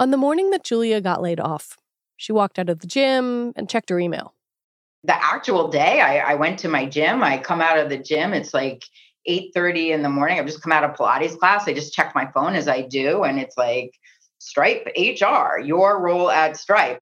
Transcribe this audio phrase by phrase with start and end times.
[0.00, 1.76] On the morning that Julia got laid off,
[2.16, 4.34] she walked out of the gym and checked her email.
[5.04, 8.32] The actual day I, I went to my gym, I come out of the gym,
[8.32, 8.84] it's like
[9.28, 10.38] 8:30 in the morning.
[10.38, 11.68] I've just come out of Pilates class.
[11.68, 13.94] I just check my phone as I do, and it's like
[14.38, 16.98] Stripe HR, your role at Stripe.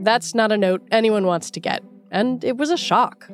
[0.00, 3.30] That's not a note anyone wants to get, and it was a shock.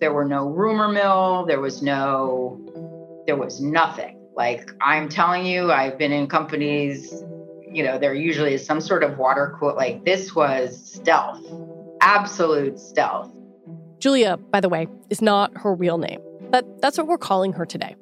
[0.00, 2.60] There were no rumor mill, there was no
[3.26, 4.23] there was nothing.
[4.36, 7.22] Like I'm telling you, I've been in companies,
[7.70, 11.44] you know, there usually is some sort of water quote like this was stealth.
[12.00, 13.30] Absolute stealth.
[13.98, 17.64] Julia, by the way, is not her real name, but that's what we're calling her
[17.64, 17.94] today.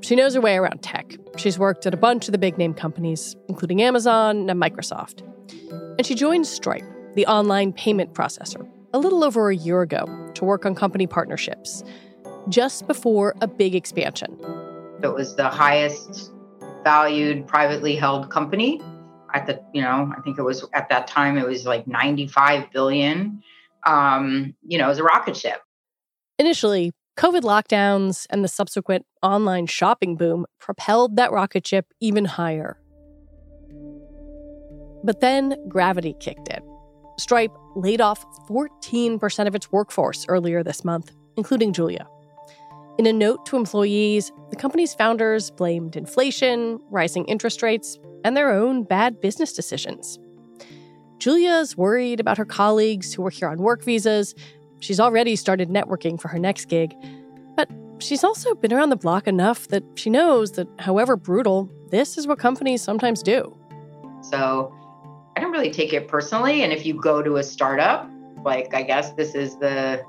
[0.00, 1.16] She knows her way around tech.
[1.36, 5.22] She's worked at a bunch of the big name companies, including Amazon and Microsoft.
[5.98, 10.44] And she joined Stripe, the online payment processor, a little over a year ago to
[10.44, 11.82] work on company partnerships,
[12.48, 14.38] just before a big expansion.
[15.02, 16.32] It was the highest
[16.82, 18.80] valued privately held company
[19.34, 22.70] at the, you know, I think it was at that time it was like 95
[22.72, 23.42] billion.
[23.86, 25.60] Um, you know, it was a rocket ship.
[26.38, 32.78] Initially, COVID lockdowns and the subsequent online shopping boom propelled that rocket ship even higher.
[35.04, 36.60] But then gravity kicked in.
[37.18, 42.06] Stripe laid off 14% of its workforce earlier this month, including Julia.
[42.98, 48.50] In a note to employees, the company's founders blamed inflation, rising interest rates, and their
[48.50, 50.18] own bad business decisions.
[51.18, 54.34] Julia's worried about her colleagues who are here on work visas.
[54.80, 56.92] She's already started networking for her next gig.
[57.54, 62.18] But she's also been around the block enough that she knows that, however brutal, this
[62.18, 63.56] is what companies sometimes do.
[64.22, 64.74] So
[65.36, 66.64] I don't really take it personally.
[66.64, 68.10] And if you go to a startup,
[68.44, 70.02] like I guess this is the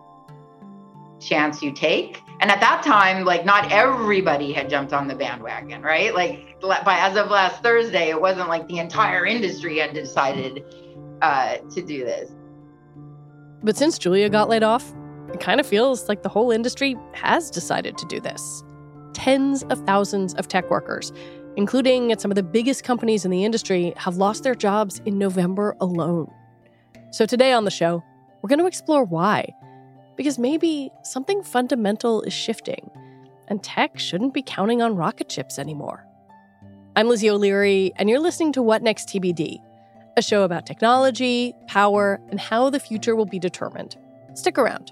[1.20, 2.24] chance you take.
[2.42, 6.14] And at that time, like not everybody had jumped on the bandwagon, right?
[6.14, 10.64] Like by as of last Thursday, it wasn't like the entire industry had decided
[11.22, 12.32] uh, to do this.
[13.62, 14.94] But since Julia got laid off,
[15.34, 18.64] it kind of feels like the whole industry has decided to do this.
[19.14, 21.12] Tens of thousands of tech workers
[21.60, 25.18] including at some of the biggest companies in the industry, have lost their jobs in
[25.18, 26.32] November alone.
[27.12, 28.02] So today on the show,
[28.42, 29.54] we're going to explore why.
[30.20, 32.92] Because maybe something fundamental is shifting,
[33.48, 36.06] and tech shouldn't be counting on rocket ships anymore.
[36.94, 39.60] I'm Lizzie O'Leary, and you're listening to What Next TBD,
[40.18, 43.96] a show about technology, power, and how the future will be determined.
[44.34, 44.92] Stick around.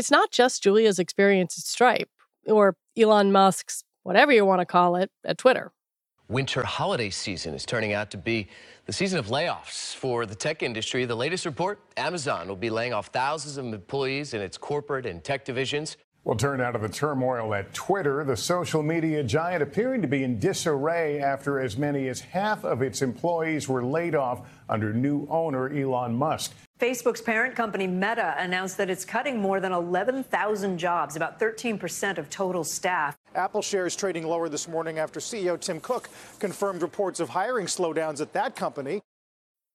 [0.00, 2.08] It's not just Julia's experience at Stripe
[2.46, 5.72] or Elon Musk's, whatever you want to call it, at Twitter.
[6.26, 8.48] Winter holiday season is turning out to be
[8.86, 11.04] the season of layoffs for the tech industry.
[11.04, 15.22] The latest report Amazon will be laying off thousands of employees in its corporate and
[15.22, 15.98] tech divisions.
[16.22, 20.22] Well, turn out of the turmoil at Twitter, the social media giant appearing to be
[20.22, 25.26] in disarray after as many as half of its employees were laid off under new
[25.30, 26.52] owner Elon Musk.
[26.78, 32.28] Facebook's parent company Meta announced that it's cutting more than 11,000 jobs, about 13% of
[32.28, 33.16] total staff.
[33.34, 38.20] Apple shares trading lower this morning after CEO Tim Cook confirmed reports of hiring slowdowns
[38.20, 39.00] at that company.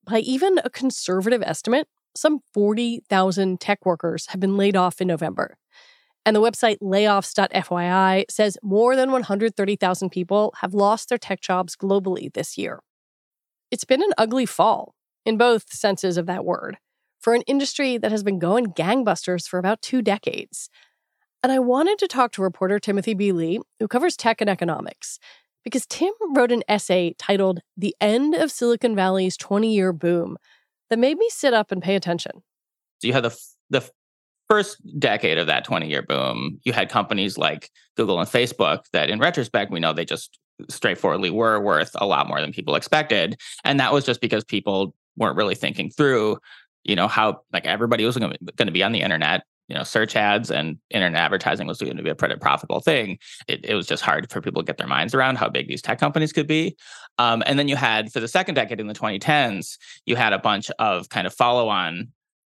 [0.05, 5.57] By even a conservative estimate, some 40,000 tech workers have been laid off in November.
[6.25, 12.33] And the website layoffs.fyi says more than 130,000 people have lost their tech jobs globally
[12.33, 12.79] this year.
[13.69, 14.95] It's been an ugly fall,
[15.25, 16.77] in both senses of that word
[17.19, 20.69] for an industry that has been going gangbusters for about two decades.
[21.41, 23.31] And I wanted to talk to reporter Timothy B.
[23.31, 25.19] Lee, who covers tech and economics,
[25.63, 30.37] because Tim wrote an essay titled The End of Silicon Valley's 20 year boom
[30.89, 32.43] that made me sit up and pay attention.
[33.01, 33.37] So you had the,
[33.71, 33.89] the
[34.49, 39.09] first decade of that 20 year boom, you had companies like Google and Facebook that,
[39.09, 40.39] in retrospect, we know they just
[40.69, 43.37] straightforwardly were worth a lot more than people expected.
[43.63, 46.37] And that was just because people weren't really thinking through,
[46.83, 49.43] you know, how like everybody was going to be on the internet.
[49.67, 53.17] You know, search ads and internet advertising was going to be a pretty profitable thing.
[53.47, 55.81] It, it was just hard for people to get their minds around how big these
[55.81, 56.77] tech companies could be.
[57.17, 60.39] Um, and then you had, for the second decade in the 2010s, you had a
[60.39, 62.09] bunch of kind of follow on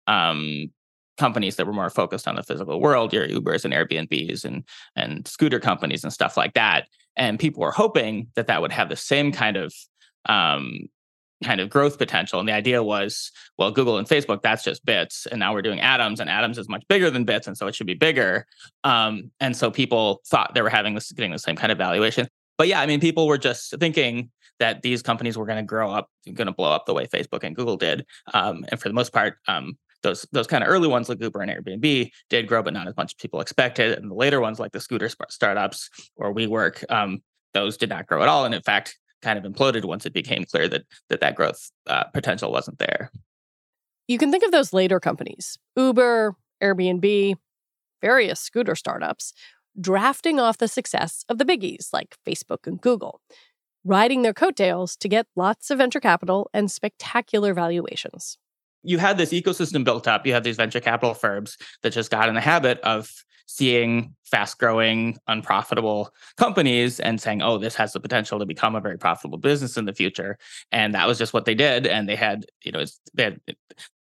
[0.09, 0.73] um,
[1.19, 4.65] companies that were more focused on the physical world, your Ubers and Airbnbs and
[4.97, 6.87] and scooter companies and stuff like that.
[7.17, 9.73] And people were hoping that that would have the same kind of
[10.27, 10.89] um,
[11.45, 12.41] kind of growth potential.
[12.41, 15.27] And the idea was, well, Google and Facebook, that's just bits.
[15.27, 17.47] And now we're doing atoms, and atoms is much bigger than bits.
[17.47, 18.47] And so it should be bigger.
[18.83, 22.27] Um, and so people thought they were having this getting the same kind of valuation.
[22.59, 24.31] But yeah, I mean, people were just thinking
[24.61, 27.43] that these companies were going to grow up, going to blow up the way Facebook
[27.43, 28.07] and Google did.
[28.33, 31.41] Um, and for the most part, um, those those kind of early ones like Uber
[31.41, 33.99] and Airbnb did grow, but not as much as people expected.
[33.99, 37.21] And the later ones like the scooter startups or WeWork, um,
[37.53, 40.45] those did not grow at all, and in fact, kind of imploded once it became
[40.45, 43.11] clear that that that growth uh, potential wasn't there.
[44.07, 47.35] You can think of those later companies, Uber, Airbnb,
[48.03, 49.33] various scooter startups,
[49.81, 53.23] drafting off the success of the biggies like Facebook and Google,
[53.83, 58.37] riding their coattails to get lots of venture capital and spectacular valuations
[58.85, 60.27] you had this ecosystem built up.
[60.27, 63.11] You had these venture capital firms that just got in the habit of
[63.47, 68.81] seeing fast growing, unprofitable companies and saying, oh, this has the potential to become a
[68.81, 70.39] very profitable business in the future.
[70.73, 71.87] And that was just what they did.
[71.87, 73.41] And they had, you know, they had,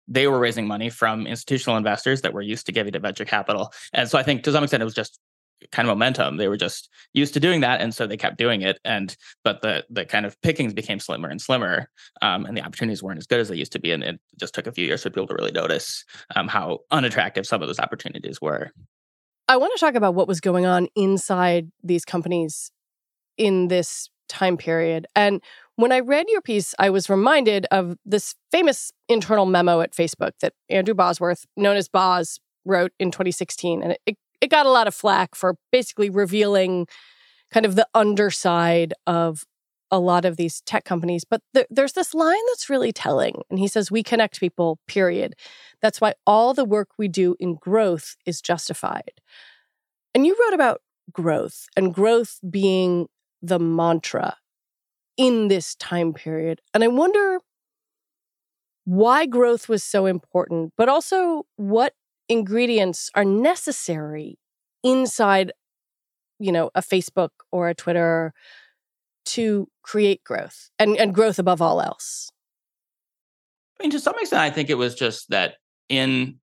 [0.07, 3.73] they were raising money from institutional investors that were used to giving to venture capital.
[3.93, 5.19] And so I think to some extent it was just
[5.71, 6.37] kind of momentum.
[6.37, 8.79] They were just used to doing that, and so they kept doing it.
[8.85, 11.89] And but the the kind of pickings became slimmer and slimmer,
[12.21, 13.91] um, and the opportunities weren't as good as they used to be.
[13.91, 16.03] And it just took a few years for people to really notice
[16.35, 18.71] um, how unattractive some of those opportunities were.
[19.47, 22.71] I want to talk about what was going on inside these companies
[23.37, 25.05] in this time period.
[25.15, 25.41] And
[25.75, 30.31] when I read your piece, I was reminded of this famous internal memo at Facebook
[30.41, 33.83] that Andrew Bosworth, known as Boz, wrote in 2016.
[33.83, 34.17] And it, it
[34.49, 36.87] got a lot of flack for basically revealing
[37.51, 39.43] kind of the underside of
[39.91, 41.23] a lot of these tech companies.
[41.23, 43.41] But th- there's this line that's really telling.
[43.49, 45.35] And he says, We connect people, period.
[45.81, 49.11] That's why all the work we do in growth is justified.
[50.13, 50.81] And you wrote about
[51.11, 53.07] growth and growth being
[53.41, 54.37] the mantra
[55.17, 56.61] in this time period.
[56.73, 57.39] And I wonder
[58.85, 61.93] why growth was so important, but also what
[62.29, 64.37] ingredients are necessary
[64.83, 65.51] inside
[66.39, 68.33] you know a facebook or a twitter
[69.25, 72.31] to create growth and, and growth above all else.
[73.79, 75.55] I mean to some extent i think it was just that
[75.89, 76.39] in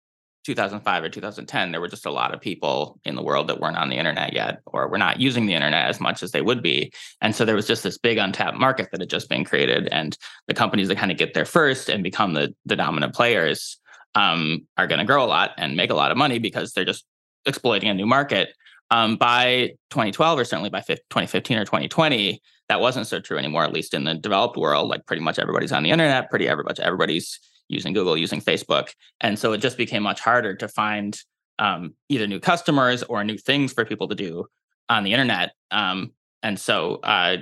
[0.47, 3.75] 2005 or 2010 there were just a lot of people in the world that weren't
[3.75, 6.63] on the internet yet or were not using the internet as much as they would
[6.63, 6.89] be.
[7.19, 10.17] And so there was just this big untapped market that had just been created and
[10.47, 13.77] the companies that kind of get there first and become the, the dominant players
[14.17, 16.83] um, are going to grow a lot and make a lot of money because they're
[16.83, 17.05] just
[17.45, 18.49] exploiting a new market.
[18.89, 23.63] Um, by 2012, or certainly by 2015 or 2020, that wasn't so true anymore.
[23.63, 26.81] At least in the developed world, like pretty much everybody's on the internet, pretty everybody
[26.81, 31.19] everybody's using Google, using Facebook, and so it just became much harder to find
[31.59, 34.45] um, either new customers or new things for people to do
[34.89, 35.51] on the internet.
[35.69, 37.37] Um, and so uh,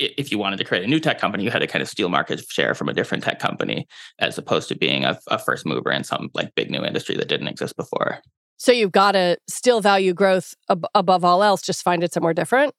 [0.00, 2.08] if you wanted to create a new tech company, you had to kind of steal
[2.08, 3.86] market share from a different tech company
[4.18, 7.28] as opposed to being a, a first mover in some like big new industry that
[7.28, 8.20] didn't exist before.
[8.56, 12.34] So you've got to still value growth ab- above all else, just find it somewhere
[12.34, 12.74] different.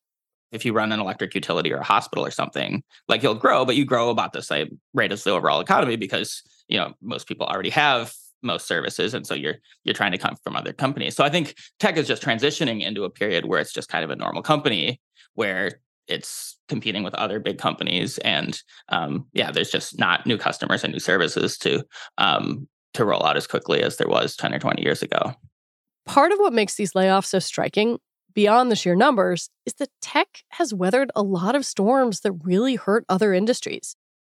[0.51, 3.77] If you run an electric utility or a hospital or something, like you'll grow, but
[3.77, 7.45] you grow about the same rate as the overall economy because you know most people
[7.45, 8.13] already have
[8.43, 11.53] most services and so you're you're trying to come from other companies so i think
[11.79, 14.99] tech is just transitioning into a period where it's just kind of a normal company
[15.35, 15.79] where
[16.11, 20.93] it's competing with other big companies and um, yeah there's just not new customers and
[20.93, 21.83] new services to
[22.17, 25.33] um, to roll out as quickly as there was 10 or 20 years ago.
[26.05, 27.99] Part of what makes these layoffs so striking
[28.33, 32.75] beyond the sheer numbers is that tech has weathered a lot of storms that really
[32.75, 33.95] hurt other industries.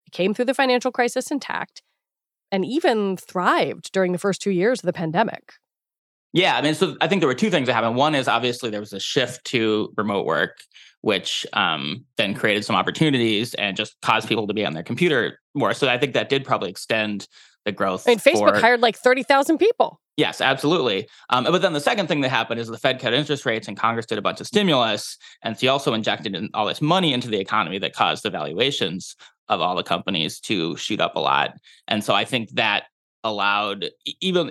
[0.07, 1.83] It came through the financial crisis intact
[2.51, 5.55] and even thrived during the first two years of the pandemic.
[6.33, 7.97] Yeah, I mean, so I think there were two things that happened.
[7.97, 10.59] One is obviously there was a shift to remote work,
[11.03, 15.39] which um, then created some opportunities and just caused people to be on their computer
[15.55, 15.75] more.
[15.75, 17.29] So I think that did probably extend
[17.65, 18.09] the growth.
[18.09, 20.01] I mean, Facebook for, hired like 30,000 people.
[20.17, 21.09] Yes, absolutely.
[21.31, 23.77] Um, but then the second thing that happened is the Fed cut interest rates and
[23.77, 25.17] Congress did a bunch of stimulus.
[25.43, 29.17] And so also injected in all this money into the economy that caused the valuations
[29.49, 31.55] of all the companies to shoot up a lot.
[31.89, 32.85] And so I think that
[33.25, 34.51] allowed even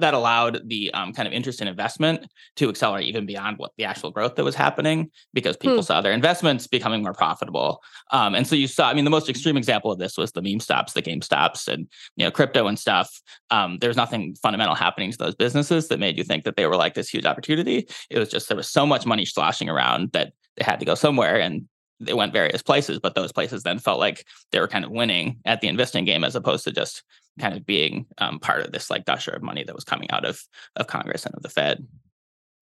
[0.00, 2.26] that allowed the um, kind of interest in investment
[2.56, 5.82] to accelerate even beyond what the actual growth that was happening because people hmm.
[5.82, 7.80] saw their investments becoming more profitable.
[8.10, 10.42] Um, and so you saw, I mean, the most extreme example of this was the
[10.42, 13.20] meme stops, the GameStops, and you know, crypto and stuff.
[13.50, 16.66] Um, there was nothing fundamental happening to those businesses that made you think that they
[16.66, 17.88] were like this huge opportunity.
[18.10, 20.96] It was just there was so much money sloshing around that they had to go
[20.96, 21.68] somewhere, and
[22.00, 22.98] they went various places.
[22.98, 26.24] But those places then felt like they were kind of winning at the investing game
[26.24, 27.02] as opposed to just
[27.38, 30.24] kind of being um, part of this like gusher of money that was coming out
[30.24, 30.42] of
[30.76, 31.86] of Congress and of the Fed.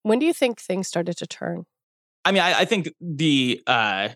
[0.03, 1.65] When do you think things started to turn?
[2.25, 4.09] I mean, I, I think the uh,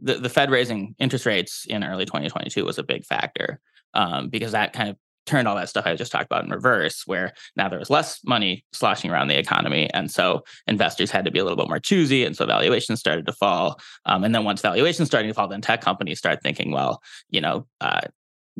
[0.00, 3.60] the the Fed raising interest rates in early 2022 was a big factor
[3.94, 4.96] um, because that kind of
[5.26, 8.20] turned all that stuff I just talked about in reverse, where now there was less
[8.24, 9.90] money sloshing around the economy.
[9.92, 12.24] And so investors had to be a little bit more choosy.
[12.24, 13.80] And so valuations started to fall.
[14.06, 17.40] Um, and then once valuations started to fall, then tech companies start thinking, well, you
[17.40, 18.00] know, uh,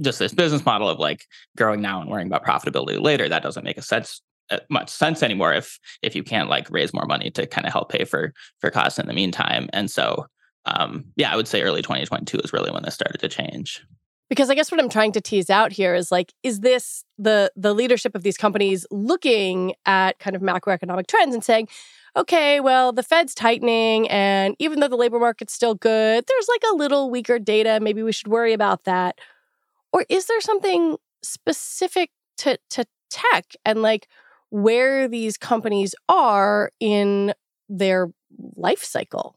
[0.01, 1.27] just this business model of like
[1.57, 5.23] growing now and worrying about profitability later that doesn't make a sense uh, much sense
[5.23, 8.33] anymore if if you can't like raise more money to kind of help pay for
[8.61, 10.27] for costs in the meantime and so
[10.67, 13.83] um yeah i would say early 2022 is really when this started to change
[14.31, 17.53] because i guess what i'm trying to tease out here is like is this the
[17.55, 21.69] the leadership of these companies looking at kind of macroeconomic trends and saying
[22.17, 26.63] okay well the fed's tightening and even though the labor market's still good there's like
[26.73, 29.19] a little weaker data maybe we should worry about that
[29.93, 34.09] or is there something specific to, to tech and like
[34.51, 37.33] where these companies are in
[37.69, 38.09] their
[38.57, 39.37] life cycle?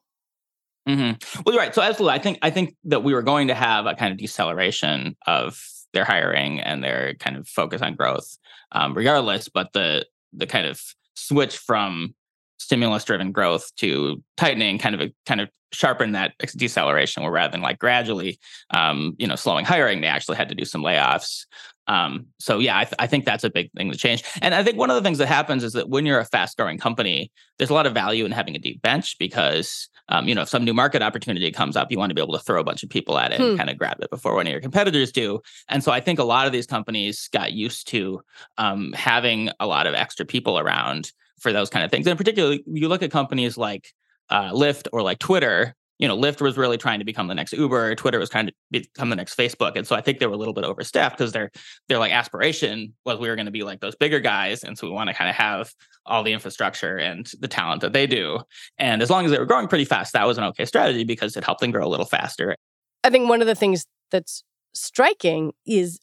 [0.88, 1.42] Mm-hmm.
[1.46, 1.74] Well, you're right.
[1.74, 4.18] So absolutely, I think I think that we were going to have a kind of
[4.18, 5.62] deceleration of
[5.94, 8.38] their hiring and their kind of focus on growth,
[8.74, 9.48] um, regardless.
[9.48, 10.82] But the the kind of
[11.16, 12.14] switch from
[12.60, 17.52] stimulus driven growth to tightening kind of a kind of sharpen that deceleration where rather
[17.52, 18.40] than like gradually
[18.72, 21.46] um, you know slowing hiring they actually had to do some layoffs
[21.88, 24.24] um, so yeah I, th- I, think that's a big thing to change.
[24.42, 26.58] And i think one of the things that happens is that when you're a fast
[26.58, 30.36] growing company there's a lot of value in having a deep bench because um, you
[30.36, 32.60] know if some new market opportunity comes up you want to be able to throw
[32.60, 33.48] a bunch of people at it hmm.
[33.48, 35.40] and kind of grab it before one of your competitors do.
[35.70, 38.22] And so i think a lot of these companies got used to
[38.58, 42.08] um, having a lot of extra people around for those kind of things.
[42.08, 43.94] And particularly you look at companies like
[44.30, 47.54] uh, Lyft or like Twitter, you know, Lyft was really trying to become the next
[47.54, 47.96] Uber.
[47.96, 50.38] Twitter was trying to become the next Facebook, and so I think they were a
[50.38, 51.52] little bit overstaffed because their
[51.88, 54.88] their like aspiration was we were going to be like those bigger guys, and so
[54.88, 55.74] we want to kind of have
[56.06, 58.40] all the infrastructure and the talent that they do.
[58.78, 61.38] And as long as they were growing pretty fast, that was an okay strategy because
[61.38, 62.56] it helped them grow a little faster.
[63.04, 66.00] I think one of the things that's striking is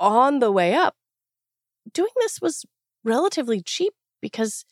[0.00, 0.94] on the way up,
[1.92, 2.64] doing this was
[3.04, 4.64] relatively cheap because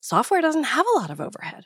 [0.00, 1.64] software doesn't have a lot of overhead.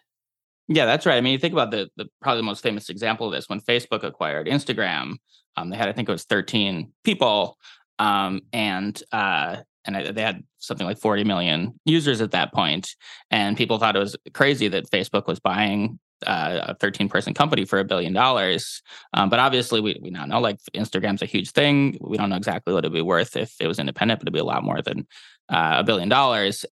[0.69, 1.17] Yeah, that's right.
[1.17, 3.61] I mean, you think about the, the probably the most famous example of this when
[3.61, 5.15] Facebook acquired Instagram.
[5.57, 7.57] Um, they had, I think it was 13 people,
[7.99, 12.95] um, and uh, and they had something like 40 million users at that point.
[13.31, 17.65] and people thought it was crazy that Facebook was buying uh, a 13 person company
[17.65, 18.83] for a billion dollars.
[19.15, 21.97] Um, but obviously, we, we now know like Instagram's a huge thing.
[22.01, 24.41] We don't know exactly what it'd be worth if it was independent, but it'd be
[24.41, 25.07] a lot more than
[25.49, 26.67] uh, a billion dollars.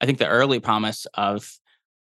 [0.00, 1.50] I think the early promise of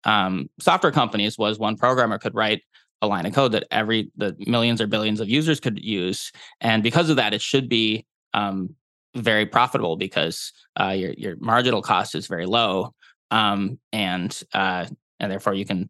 [0.04, 2.62] um, software companies was one programmer could write
[3.00, 6.82] a line of code that every the millions or billions of users could use, and
[6.82, 8.74] because of that, it should be um,
[9.14, 12.94] very profitable because uh, your your marginal cost is very low,
[13.30, 14.86] um, and uh,
[15.20, 15.88] and therefore you can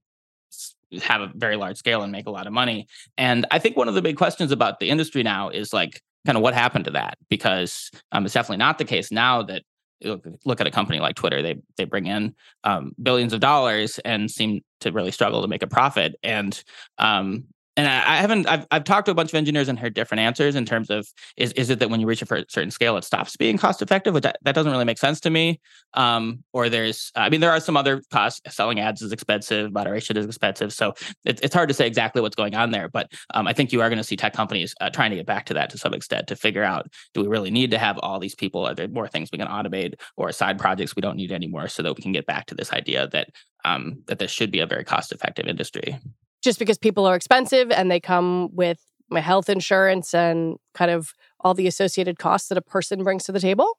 [1.03, 2.87] have a very large scale and make a lot of money.
[3.19, 6.37] And I think one of the big questions about the industry now is like kind
[6.37, 9.62] of what happened to that because um, it's definitely not the case now that
[10.02, 14.31] look at a company like Twitter, they they bring in um, billions of dollars and
[14.31, 16.17] seem to really struggle to make a profit.
[16.23, 16.62] And
[16.99, 17.45] um,
[17.78, 20.56] and I, haven't I've, I've talked to a bunch of engineers and heard different answers
[20.56, 23.37] in terms of is is it that when you reach a certain scale it stops
[23.37, 25.61] being cost effective which that, that doesn't really make sense to me.
[25.94, 28.40] Um, or there's i mean there are some other costs.
[28.54, 30.94] Selling ads is expensive moderation is expensive so
[31.25, 33.80] it, it's hard to say exactly what's going on there but um, i think you
[33.80, 35.94] are going to see tech companies uh, trying to get back to that to some
[35.94, 38.66] extent to figure out do we really need to have all these people?
[38.66, 41.82] Are there more things we can automate or side projects we don't need anymore so
[41.82, 43.28] that we can get back to this idea that
[43.64, 45.99] um, that this should be a very cost effective industry
[46.42, 48.78] just because people are expensive and they come with
[49.11, 53.33] my health insurance and kind of all the associated costs that a person brings to
[53.33, 53.78] the table.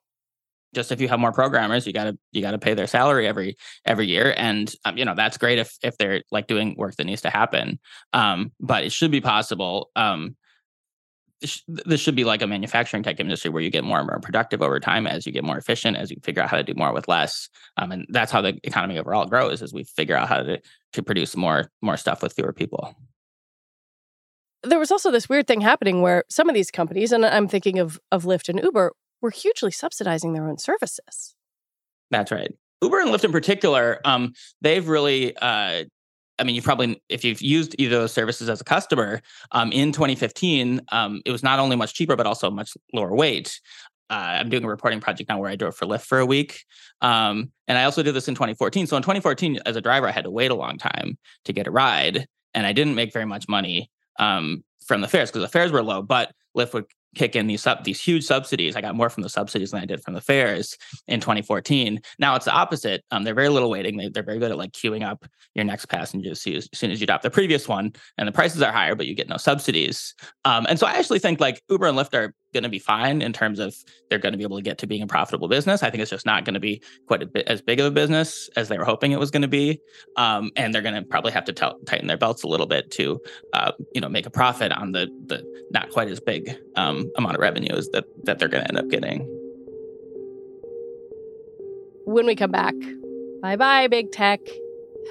[0.74, 3.28] Just if you have more programmers you got to you got to pay their salary
[3.28, 4.34] every every year.
[4.38, 7.30] And um, you know that's great if if they're like doing work that needs to
[7.30, 7.80] happen.
[8.14, 9.90] Um, but it should be possible.
[9.96, 10.36] Um,
[11.68, 14.62] this should be like a manufacturing tech industry where you get more and more productive
[14.62, 16.94] over time as you get more efficient, as you figure out how to do more
[16.94, 17.50] with less.
[17.78, 20.62] Um, and that's how the economy overall grows as we figure out how to,
[20.94, 22.94] to produce more more stuff with fewer people.
[24.64, 27.80] There was also this weird thing happening where some of these companies, and I'm thinking
[27.80, 28.92] of of Lyft and Uber,
[29.22, 31.36] were hugely subsidizing their own services.
[32.12, 32.54] That's right.
[32.82, 35.84] Uber and Lyft in particular, um, they've really uh,
[36.40, 39.72] I mean, you probably, if you've used either of those services as a customer um,
[39.72, 43.60] in 2015, um, it was not only much cheaper, but also much lower wait.
[44.10, 46.64] Uh, I'm doing a reporting project now where I drove for Lyft for a week.
[47.02, 48.88] Um, and I also did this in 2014.
[48.88, 51.68] So in 2014, as a driver, I had to wait a long time to get
[51.68, 52.28] a ride.
[52.56, 55.84] And I didn't make very much money um, from the fares because the fares were
[55.84, 56.86] low, but Lyft would
[57.16, 58.76] kick in these sub, these huge subsidies.
[58.76, 62.02] I got more from the subsidies than I did from the fares in 2014.
[62.20, 63.04] Now it's the opposite.
[63.12, 63.98] Um, they're very little waiting.
[63.98, 65.26] They, they're very good at like queuing up
[65.56, 68.62] your next passenger as, as soon as you adopt the previous one, and the prices
[68.62, 70.14] are higher, but you get no subsidies.
[70.46, 73.22] Um, and so I actually think like Uber and Lyft are going to be fine
[73.22, 73.76] in terms of
[74.10, 75.84] they're going to be able to get to being a profitable business.
[75.84, 78.50] I think it's just not going to be quite bit as big of a business
[78.56, 79.80] as they were hoping it was going to be,
[80.16, 82.90] um, and they're going to probably have to t- tighten their belts a little bit
[82.92, 83.20] to,
[83.54, 87.36] uh, you know, make a profit on the the not quite as big um, amount
[87.36, 89.22] of revenues that that they're going to end up getting.
[92.06, 92.76] When we come back,
[93.42, 94.40] bye bye big tech.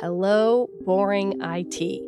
[0.01, 2.08] Hello, boring IT.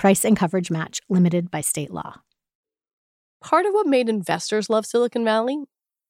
[0.00, 2.22] Price and coverage match limited by state law.
[3.44, 5.58] Part of what made investors love Silicon Valley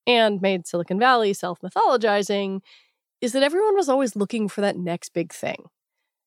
[0.07, 2.61] and made Silicon Valley self mythologizing
[3.21, 5.65] is that everyone was always looking for that next big thing.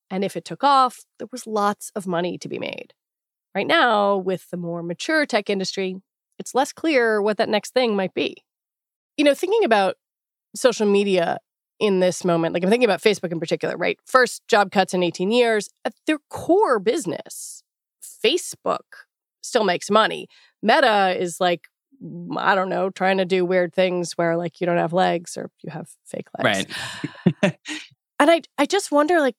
[0.09, 2.93] And if it took off, there was lots of money to be made.
[3.55, 5.95] Right now, with the more mature tech industry,
[6.37, 8.43] it's less clear what that next thing might be.
[9.15, 9.95] You know, thinking about
[10.53, 11.37] social media
[11.83, 12.53] in this moment.
[12.53, 13.99] Like I'm thinking about Facebook in particular, right?
[14.05, 15.69] First job cuts in 18 years.
[15.83, 17.61] At their core business,
[18.01, 19.03] Facebook
[19.41, 20.29] still makes money.
[20.61, 21.67] Meta is like,
[22.37, 25.51] I don't know, trying to do weird things where like you don't have legs or
[25.61, 26.73] you have fake legs.
[27.43, 27.59] Right.
[28.17, 29.35] and I I just wonder like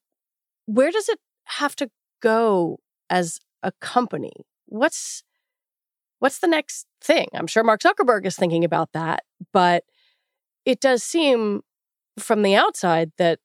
[0.67, 1.89] where does it have to
[2.21, 2.77] go
[3.09, 4.33] as a company?
[4.67, 5.23] What's
[6.19, 7.27] what's the next thing?
[7.33, 9.83] I'm sure Mark Zuckerberg is thinking about that, but
[10.63, 11.63] it does seem
[12.17, 13.39] from the outside that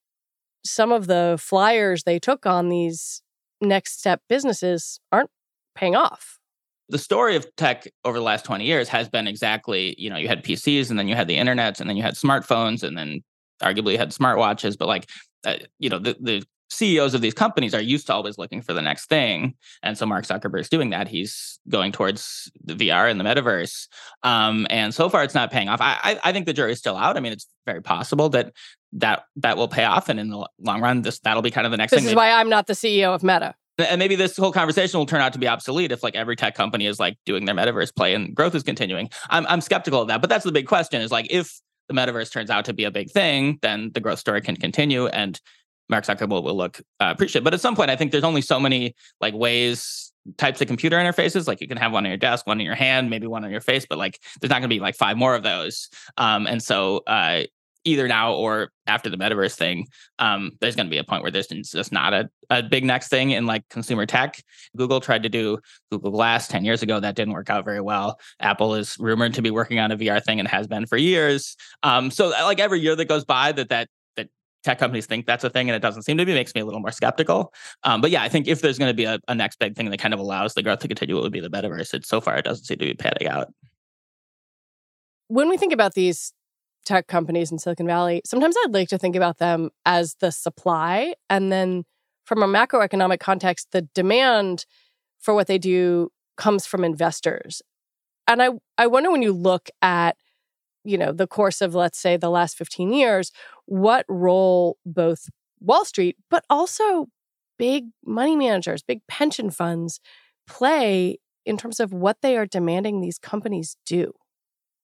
[0.65, 3.23] some of the flyers they took on these
[3.61, 5.31] next step businesses aren't
[5.75, 6.39] paying off.
[6.89, 10.29] The story of tech over the last 20 years has been exactly, you know, you
[10.29, 13.23] had PCs and then you had the internet and then you had smartphones and then
[13.63, 15.09] arguably had smartwatches, but like,
[15.45, 18.73] uh, you know, the, the CEOs of these companies are used to always looking for
[18.73, 19.55] the next thing.
[19.83, 21.09] And so Mark Zuckerberg's doing that.
[21.09, 23.89] He's going towards the VR and the metaverse.
[24.23, 25.81] Um, and so far it's not paying off.
[25.81, 27.17] I, I, I think the jury's still out.
[27.17, 28.53] I mean, it's very possible that
[28.93, 30.09] that that will pay off.
[30.09, 32.05] And in the long run, this that'll be kind of the next this thing.
[32.05, 33.55] This is why I'm not the CEO of Meta.
[33.79, 36.55] And maybe this whole conversation will turn out to be obsolete if like every tech
[36.55, 39.11] company is like doing their metaverse play and growth is continuing.
[39.29, 40.21] I'm I'm skeptical of that.
[40.21, 42.91] But that's the big question is like if the metaverse turns out to be a
[42.91, 45.07] big thing, then the growth story can continue.
[45.09, 45.41] And
[45.90, 47.44] Mark Zuckerberg will look uh, appreciate.
[47.44, 50.96] But at some point, I think there's only so many like ways, types of computer
[50.96, 51.46] interfaces.
[51.46, 53.50] Like you can have one on your desk, one in your hand, maybe one on
[53.50, 55.88] your face, but like there's not going to be like five more of those.
[56.16, 57.42] Um, and so uh,
[57.85, 59.87] either now or after the metaverse thing,
[60.18, 63.09] um, there's going to be a point where there's just not a, a big next
[63.09, 64.42] thing in like consumer tech.
[64.76, 65.59] Google tried to do
[65.90, 67.00] Google Glass 10 years ago.
[67.00, 68.20] That didn't work out very well.
[68.38, 71.57] Apple is rumored to be working on a VR thing and has been for years.
[71.83, 73.88] Um, so like every year that goes by that that
[74.64, 76.64] tech companies think that's a thing and it doesn't seem to be makes me a
[76.64, 77.53] little more skeptical.
[77.85, 79.90] Um, but yeah, I think if there's going to be a, a next big thing
[79.90, 81.94] that kind of allows the growth to continue, it would be the metaverse.
[81.94, 83.53] It so far it doesn't seem to be panning out.
[85.29, 86.33] When we think about these
[86.85, 91.14] tech companies in Silicon Valley, sometimes I'd like to think about them as the supply.
[91.29, 91.85] And then
[92.25, 94.66] from a macroeconomic context, the demand
[95.18, 97.62] for what they do comes from investors.
[98.27, 100.16] And I, I wonder when you look at,
[100.85, 103.33] you know, the course of, let's say, the last 15 years,
[103.66, 105.29] what role both
[105.61, 107.07] Wall Street, but also
[107.59, 110.01] big money managers, big pension funds
[110.47, 114.12] play in terms of what they are demanding these companies do.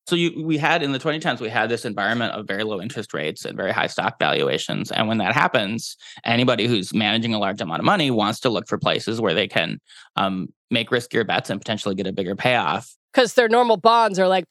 [0.06, 3.12] So you, we had in the 2010s, we had this environment of very low interest
[3.12, 4.92] rates and very high stock valuations.
[4.92, 8.68] And when that happens, anybody who's managing a large amount of money wants to look
[8.68, 9.78] for places where they can
[10.14, 12.94] um, make riskier bets and potentially get a bigger payoff.
[13.12, 14.44] Because their normal bonds are like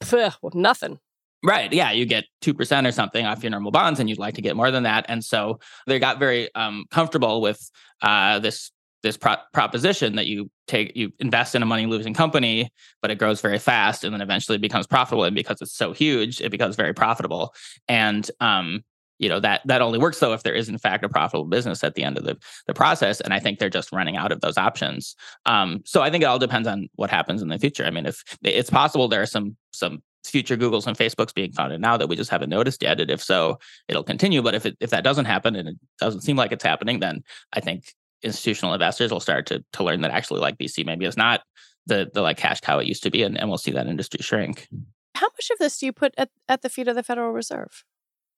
[0.54, 1.00] nothing.
[1.46, 1.72] Right.
[1.72, 1.92] Yeah.
[1.92, 4.72] You get 2% or something off your normal bonds, and you'd like to get more
[4.72, 5.06] than that.
[5.08, 7.70] And so they got very um, comfortable with
[8.02, 8.72] uh, this
[9.04, 12.72] this pro- proposition that you take you invest in a money losing company
[13.04, 16.42] but it grows very fast and then eventually becomes profitable and because it's so huge
[16.42, 17.54] it becomes very profitable
[17.88, 18.84] and um
[19.20, 21.84] you know that that only works though if there is in fact a profitable business
[21.84, 24.42] at the end of the, the process and i think they're just running out of
[24.42, 27.86] those options um, so i think it all depends on what happens in the future
[27.86, 31.82] i mean if it's possible there are some some future googles and facebooks being founded
[31.82, 33.58] now that we just haven't noticed yet and if so
[33.88, 36.64] it'll continue but if it, if that doesn't happen and it doesn't seem like it's
[36.64, 37.94] happening then i think
[38.26, 41.42] institutional investors will start to to learn that actually like VC maybe is not
[41.86, 44.20] the the like cash cow it used to be, and, and we'll see that industry
[44.22, 44.68] shrink.
[45.14, 47.84] How much of this do you put at, at the feet of the Federal Reserve?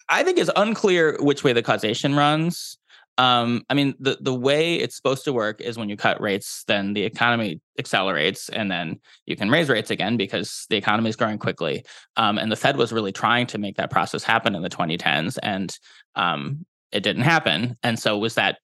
[0.10, 2.78] I think it's unclear which way the causation runs.
[3.18, 6.64] Um, I mean, the the way it's supposed to work is when you cut rates,
[6.68, 11.16] then the economy accelerates, and then you can raise rates again because the economy is
[11.16, 11.84] growing quickly.
[12.16, 15.40] Um, and the Fed was really trying to make that process happen in the 2010s,
[15.42, 15.78] and
[16.16, 17.76] um, it didn't happen.
[17.82, 18.58] And so, was that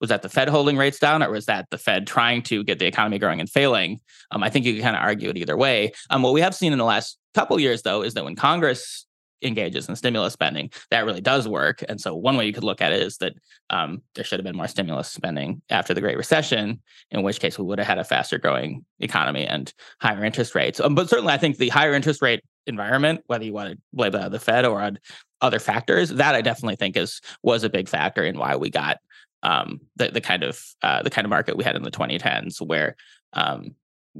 [0.00, 2.78] was that the Fed holding rates down, or was that the Fed trying to get
[2.78, 4.00] the economy growing and failing?
[4.30, 5.92] Um, I think you can kind of argue it either way.
[6.08, 9.06] Um, what we have seen in the last couple years, though, is that when Congress
[9.42, 11.82] engages in stimulus spending, that really does work.
[11.88, 13.34] And so, one way you could look at it is that
[13.70, 17.58] um, there should have been more stimulus spending after the Great Recession, in which case
[17.58, 20.80] we would have had a faster growing economy and higher interest rates.
[20.80, 24.12] Um, but certainly, I think the higher interest rate environment, whether you want to blame
[24.12, 24.98] the Fed or on
[25.40, 28.98] other factors, that I definitely think is was a big factor in why we got
[29.42, 32.60] um, the the kind of uh, the kind of market we had in the 2010s,
[32.60, 32.96] where
[33.32, 33.74] um,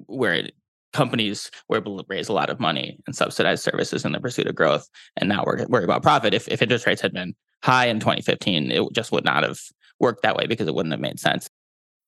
[0.06, 0.48] where
[0.92, 4.46] companies were able to raise a lot of money and subsidize services in the pursuit
[4.46, 6.34] of growth, and now we're worried about profit.
[6.34, 9.58] If if interest rates had been high in 2015, it just would not have
[9.98, 11.48] worked that way because it wouldn't have made sense.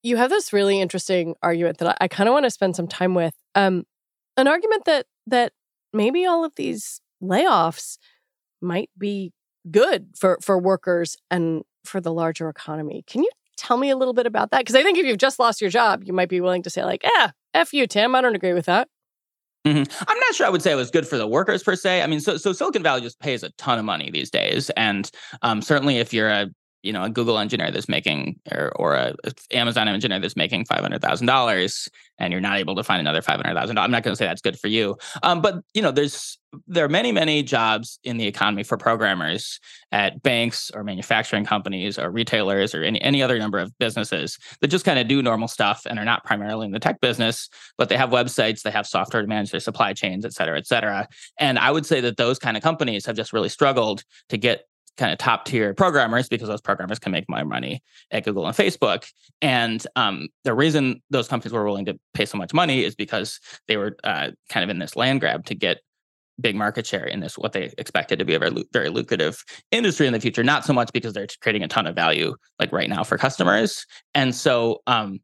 [0.01, 2.87] You have this really interesting argument that I, I kind of want to spend some
[2.87, 3.33] time with.
[3.55, 3.83] Um,
[4.35, 5.53] an argument that that
[5.93, 7.97] maybe all of these layoffs
[8.61, 9.31] might be
[9.69, 13.03] good for for workers and for the larger economy.
[13.07, 14.59] Can you tell me a little bit about that?
[14.59, 16.83] Because I think if you've just lost your job, you might be willing to say,
[16.83, 18.15] like, yeah, F you, Tim.
[18.15, 18.87] I don't agree with that.
[19.65, 19.83] Mm-hmm.
[20.07, 22.01] I'm not sure I would say it was good for the workers per se.
[22.01, 25.09] I mean, so so Silicon Valley just pays a ton of money these days, and
[25.41, 26.49] um, certainly if you're a
[26.83, 29.15] you know a Google engineer that's making or or a
[29.51, 33.21] Amazon engineer that's making five hundred thousand dollars, and you're not able to find another
[33.21, 33.87] five hundred thousand dollars.
[33.87, 36.85] I'm not going to say that's good for you, um, but you know there's there
[36.85, 39.59] are many many jobs in the economy for programmers
[39.91, 44.67] at banks or manufacturing companies or retailers or any any other number of businesses that
[44.67, 47.89] just kind of do normal stuff and are not primarily in the tech business, but
[47.89, 51.07] they have websites, they have software to manage their supply chains, et cetera, et cetera.
[51.39, 54.65] And I would say that those kind of companies have just really struggled to get
[54.97, 58.55] kind of top tier programmers because those programmers can make more money at Google and
[58.55, 59.09] Facebook.
[59.41, 63.39] And um, the reason those companies were willing to pay so much money is because
[63.67, 65.79] they were uh, kind of in this land grab to get
[66.41, 70.07] big market share in this what they expected to be a very, very lucrative industry
[70.07, 72.89] in the future not so much because they're creating a ton of value like right
[72.89, 75.19] now for customers and so um,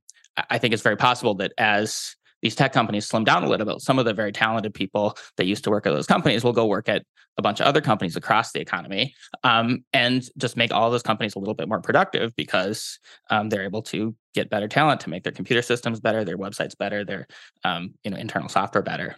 [0.51, 3.81] i think it's very possible that as these tech companies slim down a little bit
[3.81, 6.67] some of the very talented people that used to work at those companies will go
[6.67, 7.03] work at
[7.39, 11.35] a bunch of other companies across the economy um, and just make all those companies
[11.35, 12.99] a little bit more productive because
[13.29, 16.77] um, they're able to get better talent to make their computer systems better, their websites
[16.77, 17.25] better, their
[17.63, 19.15] um, you know internal software better.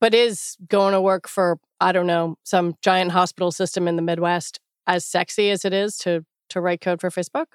[0.00, 4.02] But is going to work for I don't know some giant hospital system in the
[4.02, 7.46] Midwest as sexy as it is to to write code for Facebook?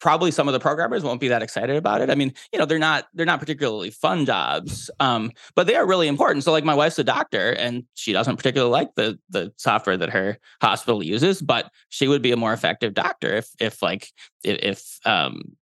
[0.00, 2.10] Probably some of the programmers won't be that excited about it.
[2.10, 5.86] I mean, you know, they're not they're not particularly fun jobs, um, but they are
[5.86, 6.44] really important.
[6.44, 10.10] So, like, my wife's a doctor, and she doesn't particularly like the the software that
[10.10, 14.08] her hospital uses, but she would be a more effective doctor if if like
[14.44, 15.56] if, um,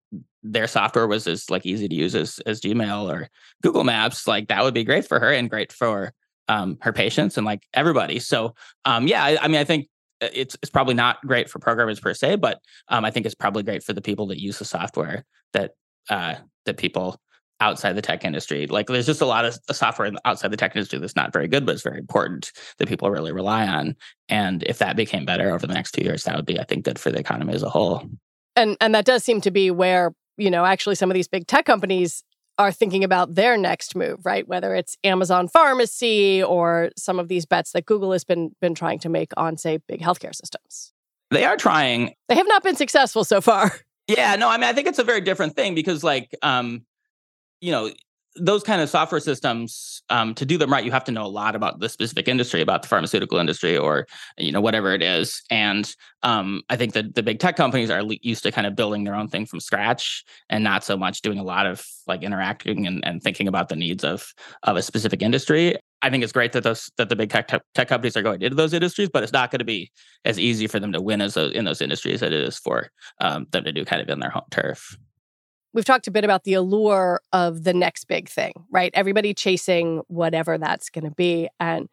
[0.43, 3.29] their software was as like easy to use as as Gmail or
[3.61, 4.27] Google Maps.
[4.27, 6.13] Like, that would be great for her and great for
[6.49, 8.19] um, her patients and like everybody.
[8.19, 9.87] So, um, yeah, I, I mean, I think
[10.33, 13.63] it's it's probably not great for programmers per se, but um, I think it's probably
[13.63, 15.71] great for the people that use the software that
[16.09, 17.19] uh, that people
[17.59, 18.67] outside the tech industry.
[18.67, 21.65] Like there's just a lot of software outside the tech industry that's not very good,
[21.65, 23.95] but it's very important that people really rely on.
[24.27, 26.83] And if that became better over the next two years, that would be, I think,
[26.83, 28.03] good for the economy as a whole.
[28.55, 31.47] And and that does seem to be where you know actually some of these big
[31.47, 32.23] tech companies
[32.57, 34.47] are thinking about their next move, right?
[34.47, 38.99] Whether it's Amazon Pharmacy or some of these bets that Google has been been trying
[38.99, 40.93] to make on, say, big healthcare systems.
[41.31, 42.13] They are trying.
[42.29, 43.71] They have not been successful so far.
[44.09, 46.85] Yeah, no, I mean, I think it's a very different thing because, like, um,
[47.61, 47.89] you know,
[48.35, 51.27] those kind of software systems um, to do them right you have to know a
[51.27, 55.43] lot about the specific industry about the pharmaceutical industry or you know whatever it is.
[55.49, 55.93] And
[56.23, 59.15] um, i think that the big tech companies are used to kind of building their
[59.15, 63.05] own thing from scratch and not so much doing a lot of like interacting and,
[63.05, 65.75] and thinking about the needs of of a specific industry.
[66.01, 68.55] I think it's great that those that the big tech tech companies are going into
[68.55, 69.91] those industries but it's not going to be
[70.25, 72.89] as easy for them to win as a, in those industries as it is for
[73.21, 74.97] um, them to do kind of in their home turf
[75.73, 78.91] we've talked a bit about the allure of the next big thing, right?
[78.93, 81.49] Everybody chasing whatever that's going to be.
[81.59, 81.89] And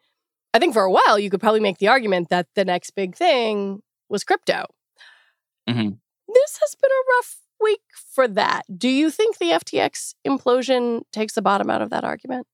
[0.53, 3.15] I think for a while, you could probably make the argument that the next big
[3.15, 4.65] thing was crypto.
[5.69, 5.89] Mm-hmm.
[6.33, 7.81] This has been a rough week
[8.13, 8.63] for that.
[8.75, 12.47] Do you think the FTX implosion takes the bottom out of that argument?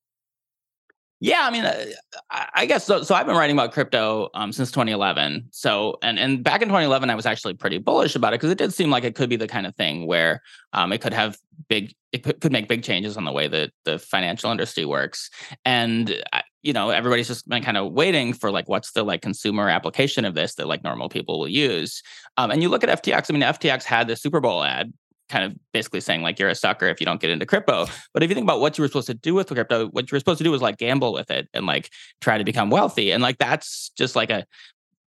[1.19, 1.85] Yeah, I mean, uh,
[2.29, 3.01] I guess so.
[3.01, 5.47] So I've been writing about crypto um, since 2011.
[5.49, 8.59] So and and back in 2011, I was actually pretty bullish about it because it
[8.59, 11.37] did seem like it could be the kind of thing where um, it could have
[11.69, 15.31] big, it could, make big changes on the way that the financial industry works.
[15.65, 19.23] And uh, you know, everybody's just been kind of waiting for like what's the like
[19.23, 22.03] consumer application of this that like normal people will use.
[22.37, 23.31] Um, and you look at FTX.
[23.31, 24.93] I mean, FTX had the Super Bowl ad
[25.29, 27.85] kind of basically saying like you're a sucker if you don't get into crypto.
[28.13, 30.15] But if you think about what you were supposed to do with crypto, what you
[30.15, 31.89] were supposed to do was like gamble with it and like
[32.21, 33.11] try to become wealthy.
[33.11, 34.45] And like that's just like a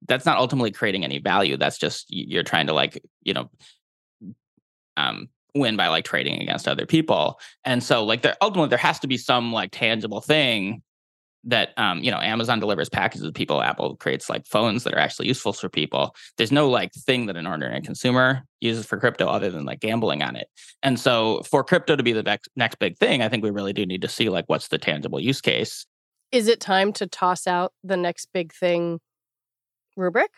[0.08, 1.58] that's not ultimately creating any value.
[1.58, 3.49] That's just you're trying to like, you know,
[4.97, 7.39] um win by like trading against other people.
[7.65, 10.82] And so like there ultimately there has to be some like tangible thing
[11.45, 13.62] that um, you know Amazon delivers packages to people.
[13.62, 16.15] Apple creates like phones that are actually useful for people.
[16.38, 20.21] There's no like thing that an ordinary consumer uses for crypto other than like gambling
[20.21, 20.47] on it.
[20.84, 23.73] And so for crypto to be the next next big thing, I think we really
[23.73, 25.86] do need to see like what's the tangible use case.
[26.32, 28.99] Is it time to toss out the next big thing
[29.97, 30.32] rubric?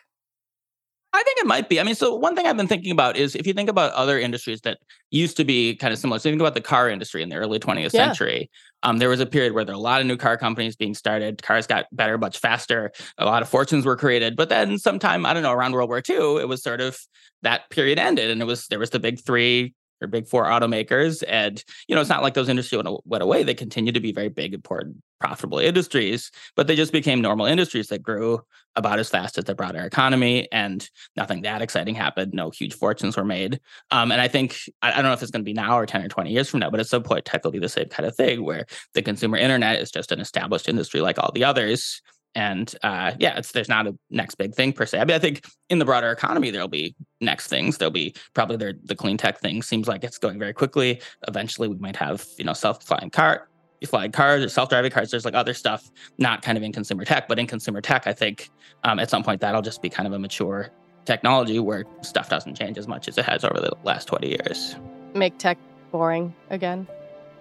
[1.13, 1.79] I think it might be.
[1.79, 4.17] I mean, so one thing I've been thinking about is if you think about other
[4.17, 4.77] industries that
[5.11, 6.19] used to be kind of similar.
[6.19, 8.07] So think about the car industry in the early 20th yeah.
[8.07, 8.49] century.
[8.81, 10.95] Um, there was a period where there were a lot of new car companies being
[10.95, 11.43] started.
[11.43, 12.91] Cars got better much faster.
[13.17, 14.35] A lot of fortunes were created.
[14.35, 16.97] But then sometime, I don't know, around World War II, it was sort of
[17.41, 18.31] that period ended.
[18.31, 21.23] And it was there was the big three or big four automakers.
[21.27, 23.43] And, you know, it's not like those industries went, went away.
[23.43, 27.87] They continue to be very big, important, profitable industries, but they just became normal industries
[27.87, 28.41] that grew
[28.75, 32.33] about as fast as the broader economy and nothing that exciting happened.
[32.33, 33.59] No huge fortunes were made.
[33.91, 35.85] Um, and I think, I, I, don't know if it's going to be now or
[35.85, 37.89] 10 or 20 years from now, but at some point, tech will be the same
[37.89, 41.43] kind of thing where the consumer internet is just an established industry like all the
[41.43, 42.01] others
[42.35, 44.99] and uh, yeah, it's there's not a next big thing per se.
[44.99, 47.77] I mean, I think in the broader economy there'll be next things.
[47.77, 51.01] There'll be probably the the clean tech thing seems like it's going very quickly.
[51.27, 53.47] Eventually, we might have you know self flying car
[53.87, 55.11] flying cars or self driving cars.
[55.11, 58.13] There's like other stuff not kind of in consumer tech, but in consumer tech, I
[58.13, 58.49] think
[58.83, 60.69] um, at some point that'll just be kind of a mature
[61.05, 64.75] technology where stuff doesn't change as much as it has over the last 20 years.
[65.15, 65.57] Make tech
[65.91, 66.87] boring again.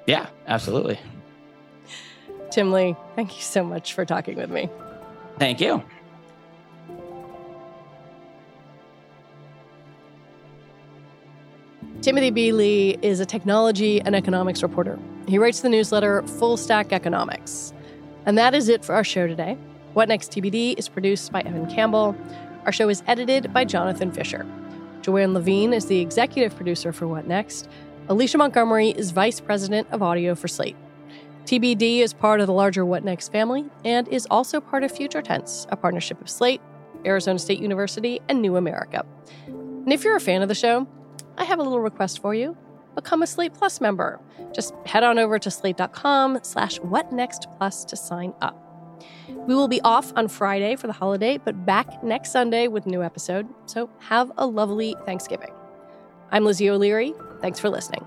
[0.07, 0.99] Yeah, absolutely.
[2.51, 4.69] Tim Lee, thank you so much for talking with me.
[5.39, 5.83] Thank you.
[12.03, 12.53] Timothy B.
[12.53, 14.99] Lee is a technology and economics reporter.
[15.29, 17.75] He writes the newsletter Full Stack Economics.
[18.25, 19.59] And that is it for our show today.
[19.93, 22.17] What Next TBD is produced by Evan Campbell.
[22.65, 24.47] Our show is edited by Jonathan Fisher.
[25.03, 27.69] Joanne Levine is the executive producer for What Next.
[28.09, 30.77] Alicia Montgomery is vice president of audio for Slate.
[31.45, 35.23] TBD is part of the larger What Next family and is also part of Future
[35.23, 36.61] Tense, a partnership of Slate,
[37.05, 39.05] Arizona State University, and New America.
[39.47, 40.87] And if you're a fan of the show,
[41.37, 42.57] I have a little request for you.
[42.95, 44.21] Become a Slate Plus member.
[44.53, 48.57] Just head on over to slate.com slash whatnextplus to sign up.
[49.47, 52.89] We will be off on Friday for the holiday, but back next Sunday with a
[52.89, 53.49] new episode.
[53.67, 55.53] So have a lovely Thanksgiving.
[56.31, 57.15] I'm Lizzie O'Leary.
[57.41, 58.07] Thanks for listening.